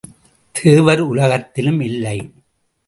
[0.55, 2.17] தேவர் உலகத்திலும் இல்லை!